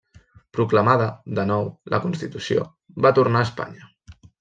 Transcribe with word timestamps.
Proclamada, 0.57 1.11
de 1.41 1.47
nou, 1.51 1.71
la 1.97 2.03
Constitució, 2.09 2.67
va 3.07 3.17
tornar 3.23 3.45
a 3.45 3.51
Espanya. 3.55 3.91